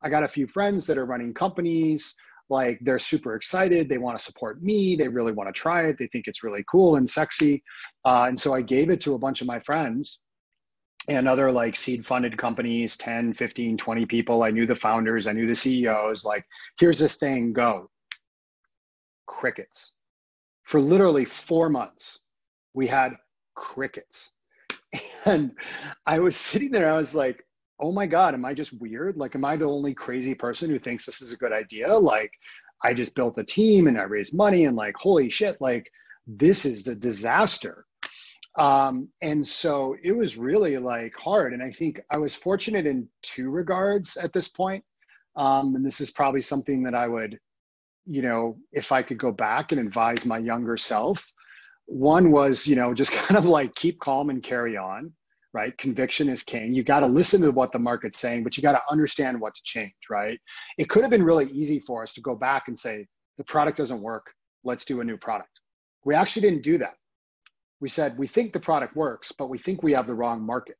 [0.02, 2.14] I got a few friends that are running companies.
[2.50, 3.88] Like they're super excited.
[3.88, 4.96] They want to support me.
[4.96, 5.96] They really want to try it.
[5.98, 7.62] They think it's really cool and sexy.
[8.04, 10.18] Uh, and so i gave it to a bunch of my friends
[11.08, 14.42] and other like seed funded companies 10 15 20 people.
[14.42, 15.26] I knew the founders.
[15.26, 16.44] I knew the ceos like
[16.78, 17.52] here's this thing.
[17.52, 17.88] Go.
[19.26, 19.92] Crickets
[20.64, 22.20] for literally four months
[22.74, 23.12] we had
[23.54, 24.32] crickets
[25.26, 25.52] and
[26.06, 27.44] i was sitting there i was like
[27.82, 29.16] oh my God, am I just weird?
[29.16, 31.92] Like, am I the only crazy person who thinks this is a good idea?
[31.92, 32.32] Like,
[32.84, 35.90] I just built a team and I raised money and like, holy shit, like,
[36.26, 37.84] this is a disaster.
[38.58, 41.52] Um, and so it was really like hard.
[41.52, 44.84] And I think I was fortunate in two regards at this point.
[45.36, 47.38] Um, and this is probably something that I would,
[48.06, 51.32] you know, if I could go back and advise my younger self.
[51.86, 55.12] One was, you know, just kind of like keep calm and carry on
[55.52, 55.76] right?
[55.78, 56.72] Conviction is king.
[56.72, 59.54] You got to listen to what the market's saying, but you got to understand what
[59.54, 60.38] to change, right?
[60.78, 63.06] It could have been really easy for us to go back and say,
[63.38, 64.32] the product doesn't work.
[64.64, 65.50] Let's do a new product.
[66.04, 66.94] We actually didn't do that.
[67.80, 70.76] We said, we think the product works, but we think we have the wrong market.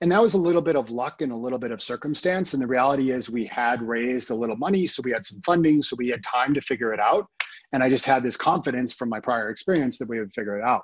[0.00, 2.52] And that was a little bit of luck and a little bit of circumstance.
[2.52, 5.82] And the reality is, we had raised a little money, so we had some funding,
[5.82, 7.26] so we had time to figure it out.
[7.72, 10.64] And I just had this confidence from my prior experience that we would figure it
[10.64, 10.82] out.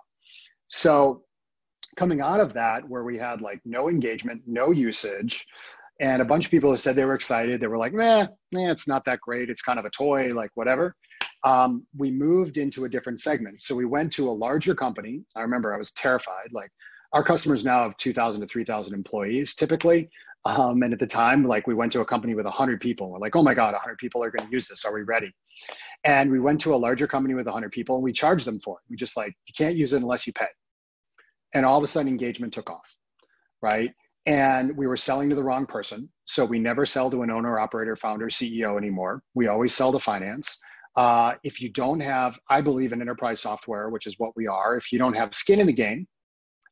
[0.69, 1.23] So
[1.97, 5.47] coming out of that where we had like no engagement no usage
[6.01, 8.89] and a bunch of people said they were excited they were like nah, nah it's
[8.89, 10.95] not that great it's kind of a toy like whatever
[11.45, 15.41] um, we moved into a different segment so we went to a larger company i
[15.41, 16.71] remember i was terrified like
[17.15, 20.11] our customers now have 2000 to 3000 employees typically.
[20.45, 23.11] Um, and at the time like we went to a company with 100 people.
[23.11, 24.85] We're like oh my god 100 people are going to use this.
[24.85, 25.33] Are we ready?
[26.05, 28.79] And we went to a larger company with 100 people and we charged them for
[28.79, 28.91] it.
[28.91, 30.49] We just like you can't use it unless you pay.
[31.55, 32.95] And all of a sudden engagement took off
[33.63, 33.93] right?
[34.27, 36.09] And we were selling to the wrong person.
[36.27, 39.23] So we never sell to an owner operator founder ceo anymore.
[39.35, 40.59] We always sell to finance.
[40.97, 44.77] Uh, if you don't have i believe in enterprise software which is what we are.
[44.77, 46.07] If you don't have skin in the game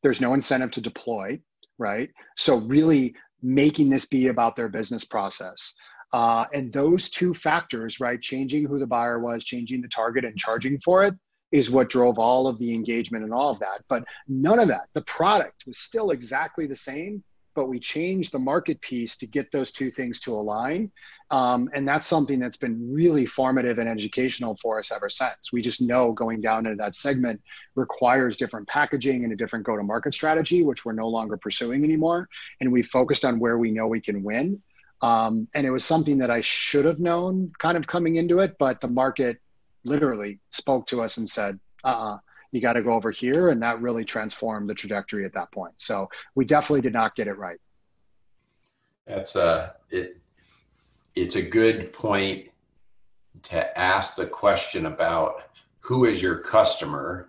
[0.02, 1.38] there's no incentive to deploy
[1.78, 5.74] right so really making this be about their business process
[6.12, 10.36] uh, and those two factors right changing who the buyer was changing the target and
[10.36, 11.14] charging for it
[11.52, 13.82] is what drove all of the engagement and all of that.
[13.88, 17.22] But none of that, the product was still exactly the same,
[17.54, 20.90] but we changed the market piece to get those two things to align.
[21.30, 25.52] Um, and that's something that's been really formative and educational for us ever since.
[25.52, 27.40] We just know going down into that segment
[27.74, 31.84] requires different packaging and a different go to market strategy, which we're no longer pursuing
[31.84, 32.28] anymore.
[32.60, 34.62] And we focused on where we know we can win.
[35.00, 38.56] Um, and it was something that I should have known kind of coming into it,
[38.58, 39.38] but the market
[39.84, 42.18] literally spoke to us and said, uh-uh,
[42.52, 43.48] you got to go over here.
[43.48, 45.74] And that really transformed the trajectory at that point.
[45.78, 47.58] So we definitely did not get it right.
[49.06, 50.18] That's a, uh, it,
[51.14, 52.48] it's a good point
[53.42, 55.42] to ask the question about
[55.80, 57.28] who is your customer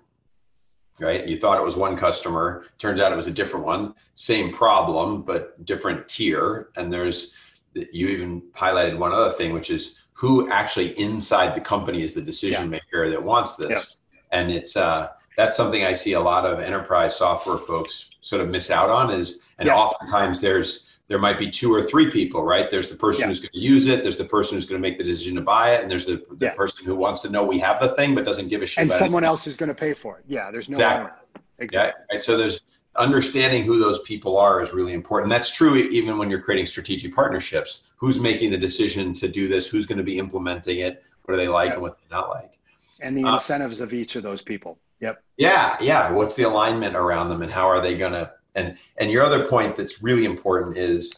[1.00, 4.54] right you thought it was one customer turns out it was a different one same
[4.54, 7.34] problem but different tier and there's
[7.74, 12.22] you even highlighted one other thing which is who actually inside the company is the
[12.22, 12.80] decision yeah.
[12.80, 13.98] maker that wants this.
[14.34, 14.40] Yeah.
[14.40, 18.50] And it's uh, that's something I see a lot of enterprise software folks sort of
[18.50, 19.76] miss out on is, and yeah.
[19.76, 22.72] oftentimes there's there might be two or three people, right?
[22.72, 24.04] There's the person who's going to use it.
[24.04, 26.24] There's the person who's going to make the decision to buy it, and there's the,
[26.32, 28.86] the person who wants to know we have the thing but doesn't give a shit.
[28.86, 28.96] About it.
[28.96, 30.26] And someone else is going to pay for it.
[30.28, 31.42] Yeah, there's no exactly.
[31.60, 32.02] exactly.
[32.10, 32.24] Yeah, right.
[32.24, 32.62] So there's
[32.96, 35.30] understanding who those people are is really important.
[35.30, 37.84] That's true even when you're creating strategic partnerships.
[37.98, 39.68] Who's making the decision to do this?
[39.68, 41.04] Who's going to be implementing it?
[41.24, 42.60] What do they like and what they not like?
[43.04, 44.80] And the uh, incentives of each of those people.
[45.00, 45.22] Yep.
[45.38, 46.12] Yeah, yeah.
[46.12, 48.32] What's the alignment around them, and how are they going to?
[48.56, 51.12] And and your other point that's really important is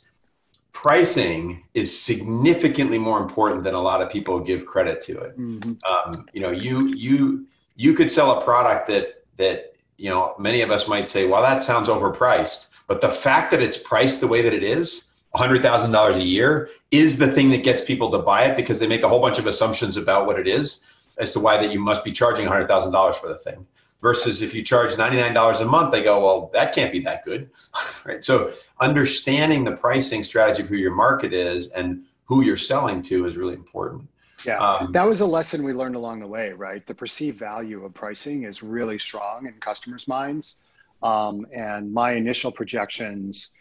[0.72, 5.38] pricing is significantly more important than a lot of people give credit to it.
[5.38, 5.74] Mm-hmm.
[5.90, 7.46] Um, you know, you you
[7.76, 11.42] you could sell a product that that you know many of us might say, well,
[11.42, 12.68] that sounds overpriced.
[12.88, 17.18] But the fact that it's priced the way that it is, $100,000 a year, is
[17.18, 19.48] the thing that gets people to buy it because they make a whole bunch of
[19.48, 20.82] assumptions about what it is
[21.18, 23.66] as to why that you must be charging $100,000 for the thing
[24.02, 27.50] versus if you charge $99 a month they go well that can't be that good.
[28.06, 28.24] Right?
[28.24, 33.26] So understanding the pricing strategy of who your market is and who you're selling to
[33.26, 34.08] is really important.
[34.46, 34.60] Yeah.
[34.60, 36.86] Um, that was a lesson we learned along the way right?
[36.86, 40.58] The perceived value of pricing is really strong in customers minds.
[41.02, 43.52] Um, and my initial projections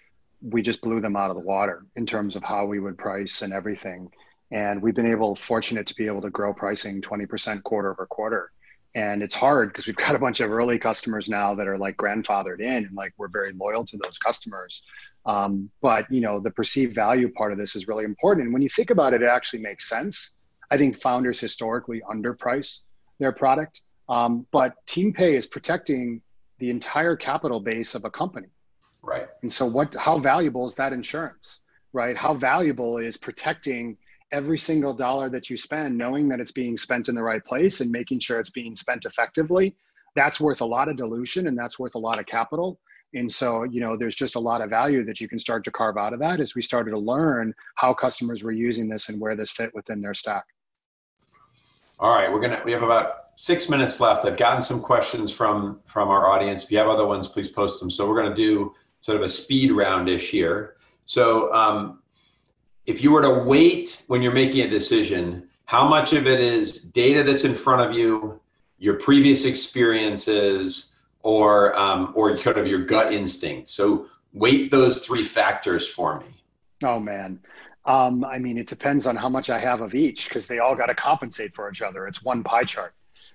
[0.50, 3.42] we just blew them out of the water in terms of how we would price
[3.42, 4.10] and everything
[4.52, 8.50] and we've been able fortunate to be able to grow pricing 20% quarter over quarter.
[8.94, 11.96] And it's hard because we've got a bunch of early customers now that are like
[11.96, 14.82] grandfathered in and like we're very loyal to those customers.
[15.26, 18.44] Um, but you know the perceived value part of this is really important.
[18.44, 20.32] And when you think about it it actually makes sense.
[20.70, 22.80] I think founders historically underprice
[23.18, 23.82] their product.
[24.08, 26.20] Um, but TeamPay is protecting
[26.58, 28.48] the entire capital base of a company.
[29.02, 29.28] Right.
[29.42, 31.62] And so what how valuable is that insurance
[31.94, 32.16] right?
[32.16, 33.96] How valuable is protecting
[34.34, 37.80] every single dollar that you spend, knowing that it's being spent in the right place
[37.80, 39.76] and making sure it's being spent effectively,
[40.16, 42.80] that's worth a lot of dilution and that's worth a lot of capital.
[43.14, 45.70] And so, you know, there's just a lot of value that you can start to
[45.70, 49.20] carve out of that as we started to learn how customers were using this and
[49.20, 50.44] where this fit within their stack.
[52.00, 54.24] All right, we're gonna we have about six minutes left.
[54.24, 56.64] I've gotten some questions from from our audience.
[56.64, 57.88] If you have other ones, please post them.
[57.88, 60.74] So we're gonna do sort of a speed roundish here.
[61.06, 62.02] So um,
[62.86, 66.78] if you were to weight when you're making a decision, how much of it is
[66.78, 68.40] data that's in front of you,
[68.78, 73.68] your previous experiences, or um, or kind of your gut instinct?
[73.68, 76.26] So weight those three factors for me.
[76.82, 77.40] Oh man.
[77.86, 80.74] Um, I mean, it depends on how much I have of each because they all
[80.74, 82.06] got to compensate for each other.
[82.06, 82.94] It's one pie chart,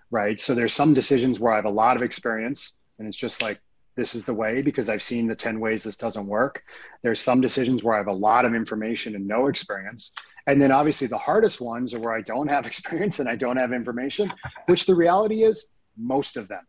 [0.10, 0.40] right?
[0.40, 3.60] So there's some decisions where I have a lot of experience and it's just like
[4.00, 6.64] this is the way because I've seen the 10 ways this doesn't work.
[7.04, 10.14] There's some decisions where I have a lot of information and no experience.
[10.48, 13.58] And then obviously the hardest ones are where I don't have experience and I don't
[13.58, 14.32] have information,
[14.68, 16.66] which the reality is most of them,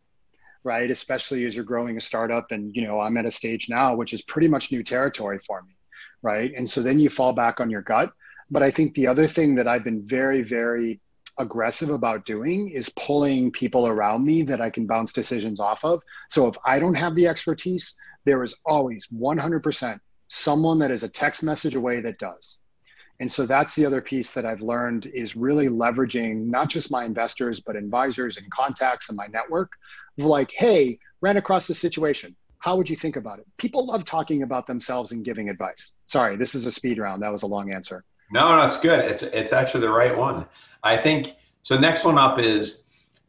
[0.65, 0.91] right?
[0.91, 4.13] Especially as you're growing a startup and, you know, I'm at a stage now, which
[4.13, 5.73] is pretty much new territory for me,
[6.21, 6.51] right?
[6.55, 8.11] And so then you fall back on your gut.
[8.49, 10.99] But I think the other thing that I've been very, very
[11.37, 16.01] aggressive about doing is pulling people around me that I can bounce decisions off of.
[16.29, 21.09] So if I don't have the expertise, there is always 100% someone that is a
[21.09, 22.57] text message away that does.
[23.19, 27.03] And so that's the other piece that I've learned is really leveraging not just my
[27.03, 29.71] investors, but advisors and contacts in my network
[30.17, 32.35] like, hey, ran across this situation.
[32.59, 33.45] How would you think about it?
[33.57, 35.93] People love talking about themselves and giving advice.
[36.05, 37.21] Sorry, this is a speed round.
[37.21, 38.03] That was a long answer.
[38.31, 38.99] No, no, it's good.
[38.99, 40.45] It's it's actually the right one.
[40.83, 41.77] I think so.
[41.77, 42.83] Next one up is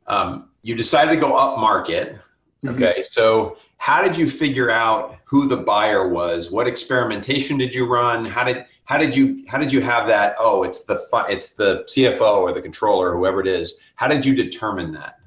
[0.06, 2.16] um, you decided to go up market.
[2.64, 2.76] Mm-hmm.
[2.76, 3.02] Okay, mm-hmm.
[3.10, 6.52] so how did you figure out who the buyer was?
[6.52, 8.24] What experimentation did you run?
[8.24, 10.36] How did how did you how did you have that?
[10.38, 13.78] Oh, it's the it's the CFO or the controller, whoever it is.
[13.96, 15.18] How did you determine that?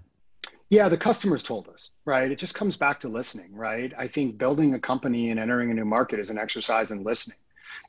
[0.70, 2.32] Yeah, the customers told us, right?
[2.32, 3.94] It just comes back to listening, right?
[3.98, 7.38] I think building a company and entering a new market is an exercise in listening.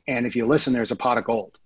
[0.07, 1.59] And if you listen, there's a pot of gold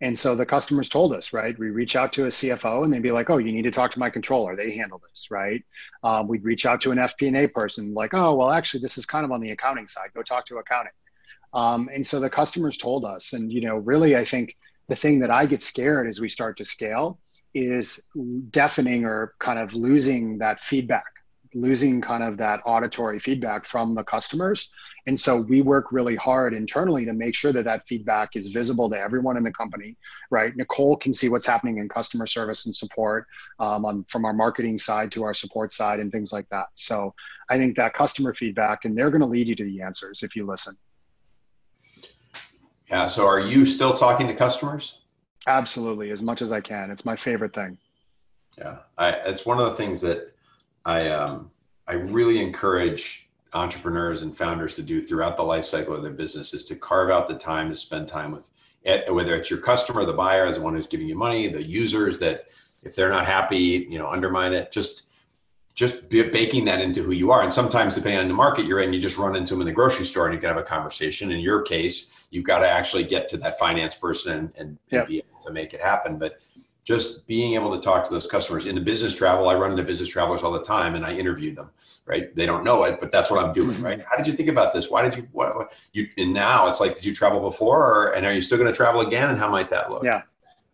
[0.00, 1.58] and so the customers told us, right?
[1.58, 3.90] We reach out to a CFO and they'd be like, "Oh, you need to talk
[3.92, 4.54] to my controller.
[4.54, 5.64] They handle this, right?"
[6.02, 9.24] Um, we'd reach out to an FP&A person, like, "Oh, well, actually, this is kind
[9.24, 10.10] of on the accounting side.
[10.14, 10.92] Go talk to accounting."
[11.54, 14.56] Um, and so the customers told us, and you know, really, I think
[14.88, 17.18] the thing that I get scared as we start to scale
[17.54, 18.02] is
[18.50, 21.06] deafening or kind of losing that feedback
[21.54, 24.68] losing kind of that auditory feedback from the customers.
[25.06, 28.90] And so we work really hard internally to make sure that that feedback is visible
[28.90, 29.96] to everyone in the company,
[30.30, 30.54] right?
[30.56, 33.26] Nicole can see what's happening in customer service and support
[33.60, 36.66] um, on, from our marketing side to our support side and things like that.
[36.74, 37.14] So
[37.48, 40.34] I think that customer feedback, and they're going to lead you to the answers if
[40.34, 40.76] you listen.
[42.90, 43.06] Yeah.
[43.06, 45.00] So are you still talking to customers?
[45.46, 46.90] Absolutely, as much as I can.
[46.90, 47.78] It's my favorite thing.
[48.58, 50.34] Yeah, I, it's one of the things that
[50.84, 51.50] I um,
[51.86, 56.52] I really encourage entrepreneurs and founders to do throughout the life cycle of their business
[56.52, 58.50] is to carve out the time to spend time with
[58.82, 62.18] it, whether it's your customer, the buyer, the one who's giving you money, the users
[62.18, 62.46] that
[62.82, 64.70] if they're not happy, you know, undermine it.
[64.70, 65.02] Just
[65.74, 67.42] just baking that into who you are.
[67.42, 69.74] And sometimes, depending on the market you're in, you just run into them in the
[69.74, 71.30] grocery store and you can have a conversation.
[71.30, 75.00] In your case, you've got to actually get to that finance person and, and, yep.
[75.00, 76.16] and be able to make it happen.
[76.16, 76.38] But
[76.86, 79.82] just being able to talk to those customers in the business travel, I run into
[79.82, 81.70] business travelers all the time and I interview them,
[82.06, 82.34] right?
[82.36, 83.84] They don't know it, but that's what I'm doing, mm-hmm.
[83.84, 84.04] right?
[84.08, 84.88] How did you think about this?
[84.88, 88.12] Why did you, what, what you, and now it's like, did you travel before or,
[88.12, 89.30] and are you still going to travel again?
[89.30, 90.04] And how might that look?
[90.04, 90.22] Yeah.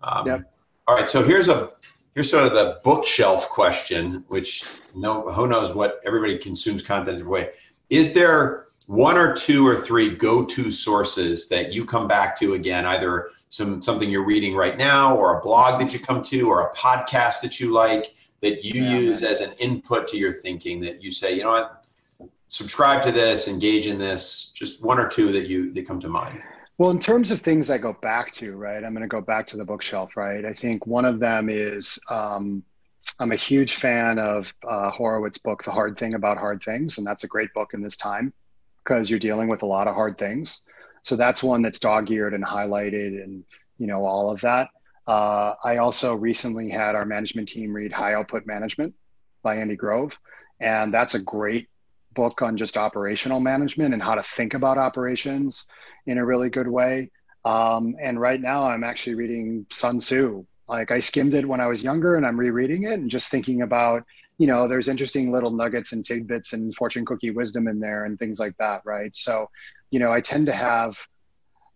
[0.03, 0.53] Um, yep.
[0.87, 1.09] All right.
[1.09, 1.73] So here's a,
[2.15, 7.27] here's sort of the bookshelf question, which no, who knows what everybody consumes content in
[7.27, 7.53] a way.
[7.89, 12.85] Is there one or two or three go-to sources that you come back to again,
[12.85, 16.63] either some something you're reading right now, or a blog that you come to, or
[16.63, 19.31] a podcast that you like that you yeah, use man.
[19.31, 21.85] as an input to your thinking that you say, you know what,
[22.49, 24.51] subscribe to this, engage in this.
[24.55, 26.41] Just one or two that you that come to mind.
[26.79, 28.83] Well, in terms of things I go back to, right?
[28.83, 30.47] I'm going to go back to the bookshelf, right?
[30.47, 32.65] I think one of them is um,
[33.21, 37.07] I'm a huge fan of uh, Horowitz's book, The Hard Thing About Hard Things, and
[37.07, 38.33] that's a great book in this time
[38.83, 40.63] because you're dealing with a lot of hard things.
[41.03, 43.45] So that's one that's dog-eared and highlighted, and
[43.79, 44.71] you know all of that.
[45.07, 48.95] Uh, I also recently had our management team read High Output Management
[49.43, 50.19] by Andy Grove,
[50.61, 51.69] and that's a great
[52.15, 55.67] book on just operational management and how to think about operations
[56.07, 57.11] in a really good way.
[57.45, 60.45] Um, and right now, I'm actually reading Sun Tzu.
[60.69, 63.63] Like I skimmed it when I was younger, and I'm rereading it and just thinking
[63.63, 64.05] about,
[64.39, 68.19] you know, there's interesting little nuggets and tidbits and fortune cookie wisdom in there and
[68.19, 69.15] things like that, right?
[69.15, 69.51] So,
[69.93, 70.99] you know, I tend to have,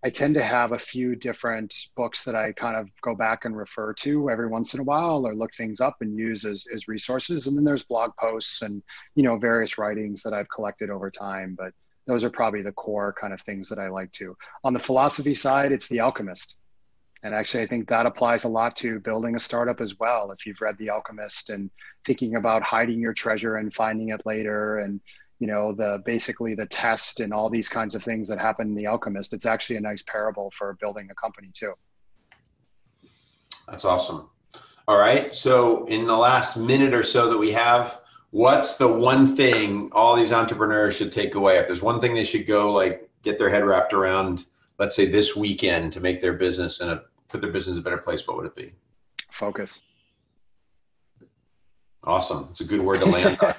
[0.03, 3.55] I tend to have a few different books that I kind of go back and
[3.57, 6.89] refer to every once in a while, or look things up and use as as
[6.89, 7.47] resources.
[7.47, 8.83] And then there's blog posts and
[9.15, 11.73] you know various writings that I've collected over time, but
[12.07, 14.35] those are probably the core kind of things that I like to.
[14.65, 16.57] On the philosophy side, it's The Alchemist.
[17.23, 20.31] And actually, I think that applies a lot to building a startup as well.
[20.31, 21.71] If you've read The Alchemist and
[22.07, 25.01] thinking about hiding your treasure and finding it later, and
[25.39, 28.75] you know the basically the test and all these kinds of things that happen in
[28.75, 31.75] The Alchemist, it's actually a nice parable for building a company too.
[33.69, 34.31] That's awesome.
[34.89, 35.35] All right.
[35.35, 37.99] So in the last minute or so that we have,
[38.31, 41.59] what's the one thing all these entrepreneurs should take away?
[41.59, 44.47] If there's one thing they should go like get their head wrapped around,
[44.79, 47.99] let's say this weekend to make their business and put their business in a better
[47.99, 48.73] place, what would it be?
[49.33, 49.83] Focus.
[52.05, 52.47] Awesome.
[52.51, 53.53] It's a good word to land on.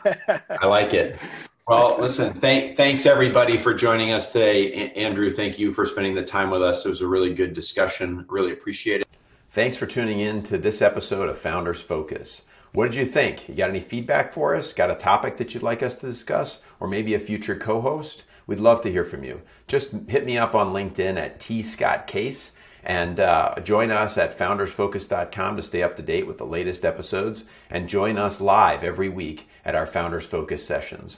[0.61, 1.19] I like it.
[1.67, 4.89] Well, listen, thank, thanks everybody for joining us today.
[4.91, 6.85] Andrew, thank you for spending the time with us.
[6.85, 8.25] It was a really good discussion.
[8.29, 9.07] Really appreciate it.
[9.51, 12.43] Thanks for tuning in to this episode of Founders Focus.
[12.71, 13.49] What did you think?
[13.49, 14.71] You got any feedback for us?
[14.71, 16.61] Got a topic that you'd like us to discuss?
[16.79, 18.23] Or maybe a future co host?
[18.45, 19.41] We'd love to hear from you.
[19.67, 21.61] Just hit me up on LinkedIn at T.
[21.63, 22.51] Scott Case
[22.81, 27.43] and uh, join us at foundersfocus.com to stay up to date with the latest episodes
[27.69, 31.17] and join us live every week at our Founders Focus sessions.